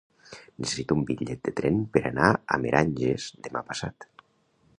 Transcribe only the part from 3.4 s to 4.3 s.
demà passat.